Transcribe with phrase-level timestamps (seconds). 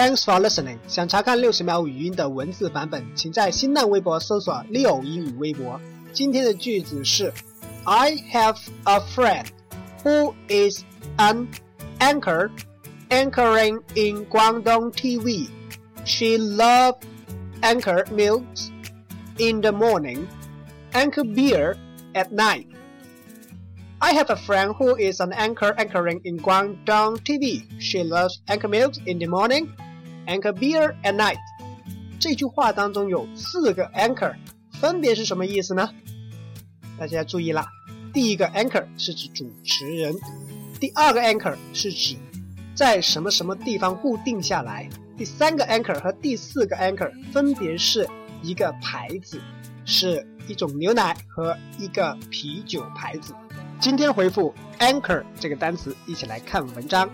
[0.00, 0.78] Thanks for listening。
[0.86, 5.80] 想查看六十秒语音的文字版本，请在新浪微博搜索“六英语微博”。
[6.12, 7.32] 今天的句子是：
[7.84, 9.46] I have a friend
[10.04, 10.82] who is
[11.16, 11.48] an
[11.98, 12.50] anchor
[13.08, 15.48] anchoring in Guangdong TV.
[16.04, 16.98] She loves
[17.62, 18.70] anchor milks
[19.38, 20.26] in the morning,
[20.92, 21.76] anchor beer
[22.12, 22.66] at night.
[23.98, 27.64] I have a friend who is an anchor anchoring in Guangdong TV.
[27.80, 29.72] She loves anchor milk in the morning,
[30.27, 31.37] anchor beer at night.
[32.19, 34.35] 这句话当中有四个 anchor，
[34.79, 35.89] 分别是什么意思呢？
[36.97, 37.67] 大家注意啦，
[38.13, 40.13] 第一个 anchor 是指主持人，
[40.79, 42.15] 第二个 anchor 是指
[42.75, 48.07] 在什么什么地方固定下来，第三个 anchor 和第四个 anchor 分别是
[48.43, 49.41] 一个牌子，
[49.83, 53.33] 是一种牛奶和一个啤酒牌子。
[53.79, 57.09] 今天回复 anchor 这个单词，一起来看文章。